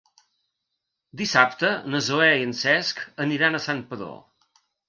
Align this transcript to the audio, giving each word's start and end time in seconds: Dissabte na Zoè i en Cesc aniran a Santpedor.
Dissabte 1.21 1.69
na 1.95 2.01
Zoè 2.07 2.31
i 2.39 2.49
en 2.49 2.57
Cesc 2.63 3.07
aniran 3.29 3.59
a 3.59 3.63
Santpedor. 3.71 4.19